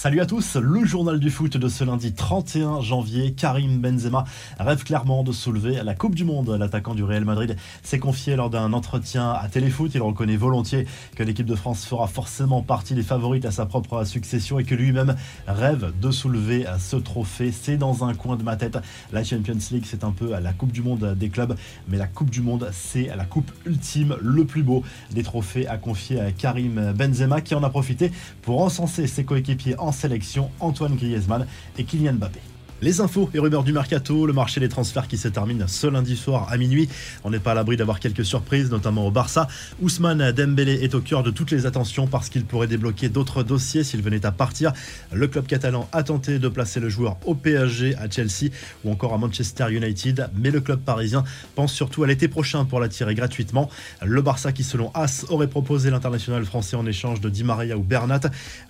Salut 0.00 0.20
à 0.20 0.26
tous, 0.26 0.54
le 0.54 0.84
journal 0.84 1.18
du 1.18 1.28
foot 1.28 1.56
de 1.56 1.66
ce 1.66 1.82
lundi 1.82 2.12
31 2.12 2.80
janvier. 2.82 3.32
Karim 3.32 3.80
Benzema 3.80 4.22
rêve 4.60 4.84
clairement 4.84 5.24
de 5.24 5.32
soulever 5.32 5.82
la 5.82 5.96
Coupe 5.96 6.14
du 6.14 6.24
Monde. 6.24 6.50
L'attaquant 6.50 6.94
du 6.94 7.02
Real 7.02 7.24
Madrid 7.24 7.56
s'est 7.82 7.98
confié 7.98 8.36
lors 8.36 8.48
d'un 8.48 8.72
entretien 8.74 9.32
à 9.32 9.48
Téléfoot. 9.48 9.90
Il 9.92 10.00
reconnaît 10.00 10.36
volontiers 10.36 10.86
que 11.16 11.24
l'équipe 11.24 11.46
de 11.46 11.56
France 11.56 11.84
fera 11.84 12.06
forcément 12.06 12.62
partie 12.62 12.94
des 12.94 13.02
favorites 13.02 13.44
à 13.44 13.50
sa 13.50 13.66
propre 13.66 14.04
succession 14.04 14.60
et 14.60 14.64
que 14.64 14.76
lui-même 14.76 15.16
rêve 15.48 15.92
de 16.00 16.12
soulever 16.12 16.64
ce 16.78 16.94
trophée. 16.94 17.50
C'est 17.50 17.76
dans 17.76 18.04
un 18.04 18.14
coin 18.14 18.36
de 18.36 18.44
ma 18.44 18.54
tête. 18.54 18.78
La 19.12 19.24
Champions 19.24 19.58
League, 19.72 19.84
c'est 19.84 20.04
un 20.04 20.12
peu 20.12 20.30
la 20.30 20.52
Coupe 20.52 20.70
du 20.70 20.80
Monde 20.80 21.16
des 21.18 21.28
clubs, 21.28 21.56
mais 21.88 21.98
la 21.98 22.06
Coupe 22.06 22.30
du 22.30 22.40
Monde, 22.40 22.70
c'est 22.70 23.10
la 23.16 23.24
coupe 23.24 23.50
ultime, 23.66 24.16
le 24.22 24.44
plus 24.44 24.62
beau 24.62 24.84
des 25.10 25.24
trophées 25.24 25.66
à 25.66 25.76
confier 25.76 26.20
à 26.20 26.30
Karim 26.30 26.92
Benzema 26.92 27.40
qui 27.40 27.56
en 27.56 27.64
a 27.64 27.68
profité 27.68 28.12
pour 28.42 28.62
encenser 28.62 29.08
ses 29.08 29.24
coéquipiers 29.24 29.74
en 29.76 29.87
sélection 29.92 30.50
Antoine 30.60 30.96
Griezmann 30.96 31.46
et 31.76 31.84
Kylian 31.84 32.14
Mbappé. 32.14 32.40
Les 32.80 33.00
infos 33.00 33.28
et 33.34 33.40
rumeurs 33.40 33.64
du 33.64 33.72
mercato, 33.72 34.24
le 34.24 34.32
marché 34.32 34.60
des 34.60 34.68
transferts 34.68 35.08
qui 35.08 35.18
se 35.18 35.26
termine 35.26 35.64
ce 35.66 35.88
lundi 35.88 36.16
soir 36.16 36.46
à 36.48 36.56
minuit. 36.56 36.88
On 37.24 37.30
n'est 37.30 37.40
pas 37.40 37.50
à 37.50 37.54
l'abri 37.54 37.76
d'avoir 37.76 37.98
quelques 37.98 38.24
surprises, 38.24 38.70
notamment 38.70 39.04
au 39.04 39.10
Barça. 39.10 39.48
Ousmane 39.82 40.30
Dembélé 40.30 40.84
est 40.84 40.94
au 40.94 41.00
cœur 41.00 41.24
de 41.24 41.32
toutes 41.32 41.50
les 41.50 41.66
attentions 41.66 42.06
parce 42.06 42.28
qu'il 42.28 42.44
pourrait 42.44 42.68
débloquer 42.68 43.08
d'autres 43.08 43.42
dossiers 43.42 43.82
s'il 43.82 44.00
venait 44.00 44.24
à 44.24 44.30
partir. 44.30 44.72
Le 45.12 45.26
club 45.26 45.48
catalan 45.48 45.88
a 45.90 46.04
tenté 46.04 46.38
de 46.38 46.46
placer 46.46 46.78
le 46.78 46.88
joueur 46.88 47.16
au 47.26 47.34
PSG, 47.34 47.96
à 47.96 48.08
Chelsea 48.08 48.52
ou 48.84 48.92
encore 48.92 49.12
à 49.12 49.18
Manchester 49.18 49.72
United, 49.72 50.30
mais 50.36 50.52
le 50.52 50.60
club 50.60 50.78
parisien 50.78 51.24
pense 51.56 51.72
surtout 51.72 52.04
à 52.04 52.06
l'été 52.06 52.28
prochain 52.28 52.64
pour 52.64 52.78
l'attirer 52.78 53.16
gratuitement. 53.16 53.68
Le 54.04 54.22
Barça 54.22 54.52
qui, 54.52 54.62
selon 54.62 54.92
As, 54.94 55.26
aurait 55.30 55.48
proposé 55.48 55.90
l'international 55.90 56.44
français 56.44 56.76
en 56.76 56.86
échange 56.86 57.20
de 57.20 57.28
Di 57.28 57.42
Maria 57.42 57.76
ou 57.76 57.82
Bernat. 57.82 58.20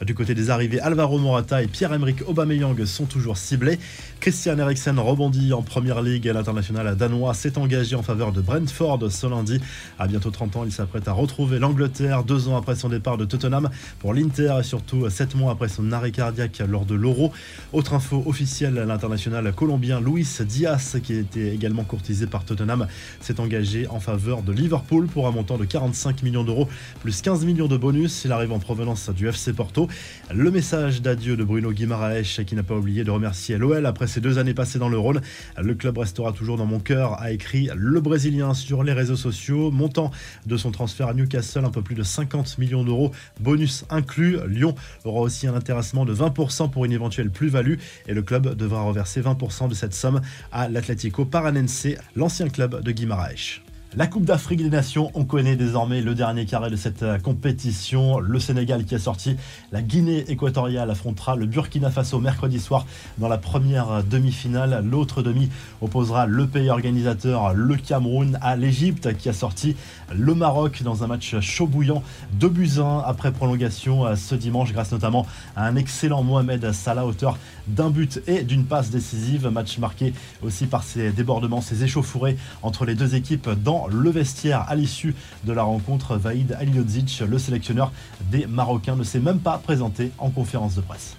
Du 0.00 0.14
côté 0.14 0.34
des 0.34 0.48
arrivées, 0.48 0.80
Alvaro 0.80 1.18
Morata 1.18 1.62
et 1.62 1.66
Pierre-Emerick 1.66 2.26
Aubameyang 2.26 2.82
sont 2.86 3.04
toujours 3.04 3.36
ciblés. 3.36 3.78
Christian 4.20 4.58
Eriksen 4.58 4.98
rebondit 4.98 5.52
en 5.52 5.62
première 5.62 6.02
ligue. 6.02 6.26
L'international 6.26 6.96
danois 6.96 7.34
s'est 7.34 7.56
engagé 7.56 7.96
en 7.96 8.02
faveur 8.02 8.32
de 8.32 8.40
Brentford 8.40 9.10
ce 9.10 9.26
lundi. 9.26 9.60
À 9.98 10.06
bientôt 10.06 10.30
30 10.30 10.56
ans, 10.56 10.64
il 10.64 10.72
s'apprête 10.72 11.08
à 11.08 11.12
retrouver 11.12 11.58
l'Angleterre 11.58 12.24
deux 12.24 12.48
ans 12.48 12.56
après 12.56 12.74
son 12.74 12.88
départ 12.88 13.16
de 13.16 13.24
Tottenham 13.24 13.70
pour 13.98 14.14
l'Inter 14.14 14.56
et 14.60 14.62
surtout 14.62 15.08
sept 15.08 15.34
mois 15.34 15.52
après 15.52 15.68
son 15.68 15.92
arrêt 15.92 16.10
cardiaque 16.10 16.62
lors 16.68 16.84
de 16.84 16.94
l'Euro. 16.94 17.32
Autre 17.72 17.94
info 17.94 18.22
officielle, 18.26 18.74
l'international 18.74 19.52
colombien 19.52 20.00
Luis 20.00 20.28
Diaz, 20.40 20.98
qui 21.02 21.14
était 21.14 21.54
également 21.54 21.84
courtisé 21.84 22.26
par 22.26 22.44
Tottenham, 22.44 22.86
s'est 23.20 23.40
engagé 23.40 23.86
en 23.88 24.00
faveur 24.00 24.42
de 24.42 24.52
Liverpool 24.52 25.06
pour 25.06 25.26
un 25.26 25.30
montant 25.30 25.58
de 25.58 25.64
45 25.64 26.22
millions 26.22 26.44
d'euros 26.44 26.68
plus 27.00 27.22
15 27.22 27.44
millions 27.44 27.68
de 27.68 27.76
bonus. 27.76 28.24
Il 28.24 28.32
arrive 28.32 28.52
en 28.52 28.58
provenance 28.58 29.10
du 29.10 29.28
FC 29.28 29.52
Porto. 29.52 29.88
Le 30.32 30.50
message 30.50 31.02
d'adieu 31.02 31.36
de 31.36 31.44
Bruno 31.44 31.72
Guimaraes 31.72 32.44
qui 32.46 32.54
n'a 32.54 32.62
pas 32.62 32.74
oublié 32.74 33.04
de 33.04 33.10
remercier 33.10 33.58
l'OL 33.58 33.86
après 33.88 34.06
ses 34.06 34.20
deux 34.20 34.38
années 34.38 34.54
passées 34.54 34.78
dans 34.78 34.88
le 34.88 34.98
Rhône. 34.98 35.20
Le 35.60 35.74
club 35.74 35.98
restera 35.98 36.32
toujours 36.32 36.56
dans 36.56 36.66
mon 36.66 36.78
cœur, 36.78 37.20
a 37.20 37.32
écrit 37.32 37.68
le 37.74 38.00
Brésilien 38.00 38.54
sur 38.54 38.84
les 38.84 38.92
réseaux 38.92 39.16
sociaux. 39.16 39.70
Montant 39.70 40.10
de 40.46 40.56
son 40.56 40.70
transfert 40.70 41.08
à 41.08 41.14
Newcastle, 41.14 41.64
un 41.64 41.70
peu 41.70 41.82
plus 41.82 41.94
de 41.94 42.02
50 42.02 42.58
millions 42.58 42.84
d'euros, 42.84 43.12
bonus 43.40 43.84
inclus. 43.90 44.38
Lyon 44.46 44.74
aura 45.04 45.20
aussi 45.20 45.46
un 45.46 45.54
intéressement 45.54 46.04
de 46.04 46.14
20% 46.14 46.70
pour 46.70 46.84
une 46.84 46.92
éventuelle 46.92 47.30
plus-value 47.30 47.76
et 48.06 48.14
le 48.14 48.22
club 48.22 48.54
devra 48.54 48.82
reverser 48.82 49.20
20% 49.20 49.68
de 49.68 49.74
cette 49.74 49.94
somme 49.94 50.20
à 50.52 50.68
l'Atlético 50.68 51.24
Paranense, 51.24 51.88
l'ancien 52.14 52.48
club 52.48 52.82
de 52.82 52.92
Guimaraes. 52.92 53.67
La 53.96 54.06
Coupe 54.06 54.26
d'Afrique 54.26 54.62
des 54.62 54.68
Nations, 54.68 55.10
on 55.14 55.24
connaît 55.24 55.56
désormais 55.56 56.02
le 56.02 56.14
dernier 56.14 56.44
carré 56.44 56.68
de 56.68 56.76
cette 56.76 57.02
euh, 57.02 57.18
compétition. 57.18 58.18
Le 58.20 58.38
Sénégal 58.38 58.84
qui 58.84 58.94
a 58.94 58.98
sorti 58.98 59.36
la 59.72 59.80
Guinée 59.80 60.30
équatoriale 60.30 60.90
affrontera 60.90 61.36
le 61.36 61.46
Burkina 61.46 61.90
Faso 61.90 62.20
mercredi 62.20 62.60
soir 62.60 62.84
dans 63.16 63.28
la 63.28 63.38
première 63.38 63.90
euh, 63.90 64.02
demi-finale. 64.02 64.84
L'autre 64.84 65.22
demi 65.22 65.48
opposera 65.80 66.26
le 66.26 66.46
pays 66.46 66.68
organisateur, 66.68 67.54
le 67.54 67.76
Cameroun, 67.76 68.38
à 68.42 68.56
l'Égypte 68.56 69.16
qui 69.16 69.30
a 69.30 69.32
sorti 69.32 69.74
le 70.14 70.34
Maroc 70.34 70.82
dans 70.82 71.02
un 71.02 71.06
match 71.06 71.40
chaud 71.40 71.66
bouillant. 71.66 72.02
Deux 72.34 72.50
buts 72.50 72.72
1 72.76 73.04
après 73.06 73.32
prolongation 73.32 74.04
euh, 74.04 74.16
ce 74.16 74.34
dimanche 74.34 74.74
grâce 74.74 74.92
notamment 74.92 75.26
à 75.56 75.64
un 75.64 75.76
excellent 75.76 76.22
Mohamed 76.22 76.72
Salah, 76.72 77.06
auteur 77.06 77.38
d'un 77.66 77.88
but 77.88 78.20
et 78.26 78.42
d'une 78.42 78.64
passe 78.64 78.90
décisive. 78.90 79.48
Match 79.48 79.78
marqué 79.78 80.12
aussi 80.42 80.66
par 80.66 80.82
ses 80.82 81.10
débordements, 81.10 81.62
ses 81.62 81.84
échauffourées 81.84 82.36
entre 82.62 82.84
les 82.84 82.94
deux 82.94 83.14
équipes 83.14 83.48
dans 83.48 83.77
le 83.86 84.10
vestiaire 84.10 84.64
à 84.68 84.74
l'issue 84.74 85.14
de 85.44 85.52
la 85.52 85.62
rencontre. 85.62 86.16
Vaïd 86.16 86.56
Aliodzic, 86.58 87.22
le 87.26 87.38
sélectionneur 87.38 87.92
des 88.30 88.46
Marocains, 88.46 88.96
ne 88.96 89.04
s'est 89.04 89.20
même 89.20 89.38
pas 89.38 89.58
présenté 89.58 90.10
en 90.18 90.30
conférence 90.30 90.74
de 90.74 90.80
presse. 90.80 91.16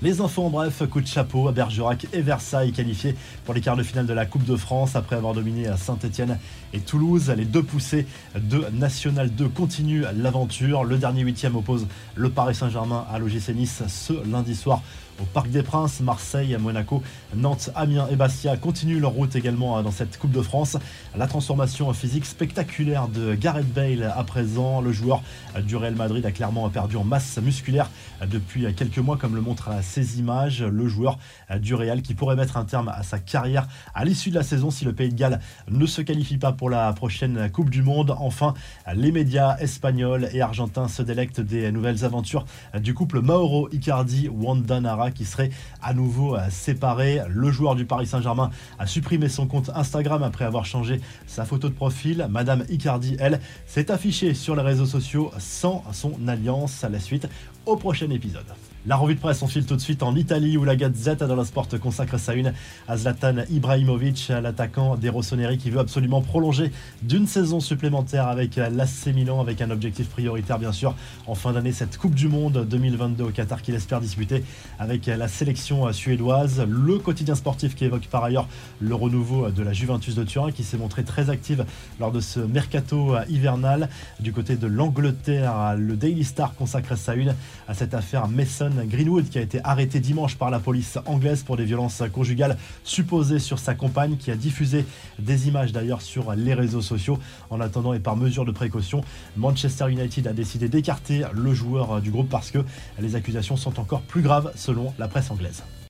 Les 0.00 0.20
enfants, 0.20 0.46
en 0.46 0.50
bref, 0.50 0.84
coup 0.88 1.00
de 1.00 1.08
chapeau 1.08 1.48
à 1.48 1.52
Bergerac 1.52 2.06
et 2.12 2.20
Versailles 2.20 2.70
qualifiés 2.70 3.16
pour 3.44 3.52
les 3.52 3.60
quarts 3.60 3.76
de 3.76 3.82
finale 3.82 4.06
de 4.06 4.12
la 4.12 4.26
Coupe 4.26 4.44
de 4.44 4.54
France 4.54 4.94
après 4.94 5.16
avoir 5.16 5.34
dominé 5.34 5.66
à 5.66 5.76
Saint-Etienne 5.76 6.38
et 6.72 6.78
Toulouse. 6.78 7.34
Les 7.36 7.44
deux 7.44 7.64
poussés 7.64 8.06
de 8.36 8.64
National 8.72 9.28
2 9.28 9.48
continuent 9.48 10.04
l'aventure. 10.16 10.84
Le 10.84 10.98
dernier 10.98 11.22
huitième 11.22 11.56
oppose 11.56 11.88
le 12.14 12.30
Paris 12.30 12.54
Saint-Germain 12.54 13.06
à 13.10 13.18
l'OGC 13.18 13.48
Nice 13.56 13.82
ce 13.88 14.12
lundi 14.30 14.54
soir 14.54 14.82
au 15.20 15.24
Parc 15.24 15.50
des 15.50 15.62
Princes. 15.62 16.00
Marseille, 16.00 16.56
Monaco, 16.58 17.02
Nantes, 17.34 17.70
Amiens 17.74 18.06
et 18.10 18.16
Bastia 18.16 18.56
continuent 18.56 19.00
leur 19.00 19.12
route 19.12 19.36
également 19.36 19.82
dans 19.82 19.90
cette 19.90 20.18
Coupe 20.18 20.32
de 20.32 20.42
France. 20.42 20.76
La 21.16 21.26
transformation 21.26 21.92
physique 21.92 22.24
spectaculaire 22.24 23.08
de 23.08 23.34
Gareth 23.34 23.72
Bale 23.72 24.12
à 24.16 24.24
présent. 24.24 24.80
Le 24.80 24.92
joueur 24.92 25.22
du 25.62 25.76
Real 25.76 25.94
Madrid 25.94 26.24
a 26.24 26.30
clairement 26.30 26.68
perdu 26.70 26.96
en 26.96 27.04
masse 27.04 27.38
musculaire 27.38 27.90
depuis 28.26 28.72
quelques 28.74 28.98
mois 28.98 29.16
comme 29.16 29.34
le 29.34 29.40
montre 29.40 29.70
ces 29.82 30.18
images. 30.18 30.62
Le 30.62 30.88
joueur 30.88 31.18
du 31.58 31.74
Real 31.74 32.02
qui 32.02 32.14
pourrait 32.14 32.36
mettre 32.36 32.56
un 32.56 32.64
terme 32.64 32.88
à 32.88 33.02
sa 33.02 33.18
carrière 33.18 33.68
à 33.94 34.04
l'issue 34.04 34.30
de 34.30 34.36
la 34.36 34.42
saison 34.42 34.70
si 34.70 34.84
le 34.84 34.92
Pays 34.92 35.10
de 35.10 35.14
Galles 35.14 35.40
ne 35.68 35.86
se 35.86 36.02
qualifie 36.02 36.38
pas 36.38 36.52
pour 36.52 36.70
la 36.70 36.92
prochaine 36.92 37.50
Coupe 37.50 37.70
du 37.70 37.82
Monde. 37.82 38.14
Enfin, 38.18 38.54
les 38.94 39.12
médias 39.12 39.56
espagnols 39.58 40.28
et 40.32 40.40
argentins 40.40 40.88
se 40.88 41.02
délectent 41.02 41.40
des 41.40 41.72
nouvelles 41.72 42.04
aventures 42.04 42.44
du 42.80 42.94
couple 42.94 43.20
Mauro 43.20 43.68
Icardi 43.72 44.28
Wanda 44.28 44.80
Qui 45.10 45.24
serait 45.24 45.50
à 45.82 45.94
nouveau 45.94 46.36
séparé. 46.50 47.20
Le 47.28 47.50
joueur 47.50 47.74
du 47.74 47.84
Paris 47.84 48.06
Saint-Germain 48.06 48.50
a 48.78 48.86
supprimé 48.86 49.28
son 49.28 49.46
compte 49.46 49.70
Instagram 49.74 50.22
après 50.22 50.44
avoir 50.44 50.64
changé 50.64 51.00
sa 51.26 51.44
photo 51.44 51.68
de 51.68 51.74
profil. 51.74 52.26
Madame 52.30 52.64
Icardi, 52.68 53.16
elle, 53.18 53.40
s'est 53.66 53.90
affichée 53.90 54.34
sur 54.34 54.56
les 54.56 54.62
réseaux 54.62 54.86
sociaux 54.86 55.30
sans 55.38 55.84
son 55.92 56.14
alliance. 56.26 56.84
À 56.84 56.88
la 56.88 57.00
suite, 57.00 57.28
au 57.66 57.76
prochain 57.76 58.10
épisode. 58.10 58.46
La 58.86 58.96
revue 58.96 59.16
de 59.16 59.20
presse, 59.20 59.42
on 59.42 59.46
file 59.46 59.66
tout 59.66 59.76
de 59.76 59.80
suite 59.82 60.02
en 60.02 60.14
Italie 60.16 60.56
où 60.56 60.64
la 60.64 60.74
Gazette 60.74 61.20
la 61.20 61.44
Sport 61.44 61.68
consacre 61.78 62.18
sa 62.18 62.32
une 62.32 62.54
à 62.88 62.96
Zlatan 62.96 63.44
Ibrahimovic, 63.50 64.28
l'attaquant 64.40 64.96
des 64.96 65.10
Rossoneri 65.10 65.58
qui 65.58 65.68
veut 65.68 65.80
absolument 65.80 66.22
prolonger 66.22 66.72
d'une 67.02 67.26
saison 67.26 67.60
supplémentaire 67.60 68.28
avec 68.28 68.56
l'AC 68.56 69.14
Milan 69.14 69.40
avec 69.40 69.60
un 69.60 69.70
objectif 69.70 70.08
prioritaire 70.08 70.58
bien 70.58 70.72
sûr 70.72 70.94
en 71.26 71.34
fin 71.34 71.52
d'année 71.52 71.72
cette 71.72 71.98
Coupe 71.98 72.14
du 72.14 72.28
Monde 72.28 72.66
2022 72.66 73.24
au 73.24 73.28
Qatar 73.28 73.60
qu'il 73.60 73.74
espère 73.74 74.00
disputer 74.00 74.42
avec 74.78 74.97
la 75.06 75.28
sélection 75.28 75.90
suédoise. 75.92 76.66
Le 76.68 76.98
quotidien 76.98 77.34
sportif 77.34 77.74
qui 77.74 77.84
évoque 77.84 78.06
par 78.08 78.24
ailleurs 78.24 78.48
le 78.80 78.94
renouveau 78.94 79.50
de 79.50 79.62
la 79.62 79.72
Juventus 79.72 80.14
de 80.14 80.24
Turin 80.24 80.52
qui 80.52 80.64
s'est 80.64 80.76
montré 80.76 81.04
très 81.04 81.30
active 81.30 81.64
lors 82.00 82.12
de 82.12 82.20
ce 82.20 82.40
mercato 82.40 83.14
hivernal. 83.28 83.88
Du 84.20 84.32
côté 84.32 84.56
de 84.56 84.66
l'Angleterre, 84.66 85.76
le 85.76 85.96
Daily 85.96 86.24
Star 86.24 86.54
consacre 86.54 86.96
sa 86.96 87.14
une 87.14 87.34
à 87.68 87.74
cette 87.74 87.94
affaire 87.94 88.28
Mason 88.28 88.70
Greenwood 88.84 89.28
qui 89.28 89.38
a 89.38 89.42
été 89.42 89.60
arrêté 89.64 90.00
dimanche 90.00 90.36
par 90.36 90.50
la 90.50 90.58
police 90.58 90.98
anglaise 91.06 91.42
pour 91.42 91.56
des 91.56 91.64
violences 91.64 92.02
conjugales 92.12 92.58
supposées 92.84 93.38
sur 93.38 93.58
sa 93.58 93.74
compagne 93.74 94.16
qui 94.16 94.30
a 94.30 94.36
diffusé 94.36 94.84
des 95.18 95.48
images 95.48 95.72
d'ailleurs 95.72 96.02
sur 96.02 96.34
les 96.34 96.54
réseaux 96.54 96.82
sociaux. 96.82 97.18
En 97.50 97.60
attendant 97.60 97.94
et 97.94 98.00
par 98.00 98.16
mesure 98.16 98.44
de 98.44 98.52
précaution, 98.52 99.02
Manchester 99.36 99.90
United 99.90 100.26
a 100.26 100.32
décidé 100.32 100.68
d'écarter 100.68 101.24
le 101.32 101.54
joueur 101.54 102.00
du 102.00 102.10
groupe 102.10 102.28
parce 102.28 102.50
que 102.50 102.58
les 103.00 103.14
accusations 103.16 103.56
sont 103.56 103.78
encore 103.80 104.00
plus 104.02 104.22
graves 104.22 104.52
la 104.98 105.08
presse 105.08 105.30
anglaise. 105.30 105.62